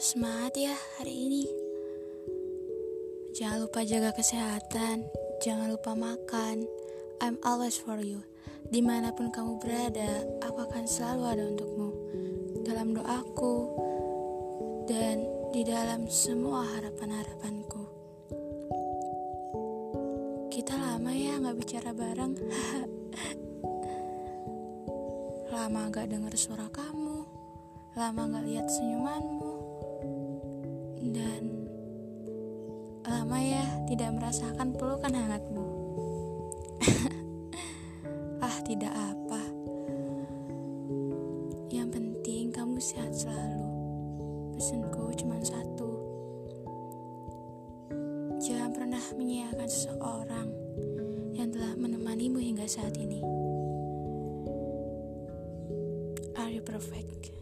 semangat 0.00 0.58
ya 0.58 0.74
hari 0.98 1.14
ini. 1.14 1.46
Jangan 3.38 3.62
lupa 3.62 3.86
jaga 3.86 4.10
kesehatan, 4.10 5.06
jangan 5.38 5.70
lupa 5.70 5.94
makan. 5.94 6.66
I'm 7.22 7.38
always 7.46 7.78
for 7.78 8.02
you. 8.02 8.26
Di 8.74 8.82
mana 8.82 9.14
pun 9.14 9.30
kamu 9.30 9.62
berada, 9.62 10.26
aku 10.42 10.66
akan 10.66 10.82
selalu 10.82 11.22
ada 11.30 11.42
untukmu. 11.46 11.88
Dalam 12.66 12.90
doaku 12.90 13.56
dan 14.90 15.22
di 15.54 15.62
dalam 15.62 16.10
semua 16.10 16.66
harapan-harapanku. 16.66 17.82
Kita 20.50 20.74
lama 20.74 21.14
ya 21.14 21.38
nggak 21.38 21.54
bicara 21.54 21.94
bareng. 21.94 22.34
lama 25.54 25.92
gak 25.92 26.08
dengar 26.08 26.32
suara 26.34 26.66
kamu, 26.72 27.19
lama 28.00 28.32
gak 28.32 28.48
lihat 28.48 28.64
senyumanmu, 28.64 29.54
dan 31.12 31.68
lama 33.04 33.36
ya 33.36 33.60
tidak 33.92 34.16
merasakan 34.16 34.72
pelukan 34.72 35.12
hangatmu. 35.12 35.66
ah, 38.40 38.56
tidak 38.64 38.88
apa. 38.88 39.42
Yang 41.68 41.88
penting 42.00 42.48
kamu 42.48 42.80
sehat 42.80 43.12
selalu. 43.12 43.68
Pesanku 44.56 45.12
cuma 45.20 45.36
satu. 45.44 45.92
Jangan 48.40 48.72
pernah 48.72 49.04
menyiakan 49.12 49.68
seseorang 49.68 50.48
yang 51.36 51.52
telah 51.52 51.76
menemanimu 51.76 52.40
hingga 52.40 52.64
saat 52.64 52.96
ini. 52.96 53.20
Are 56.40 56.48
you 56.48 56.64
perfect? 56.64 57.40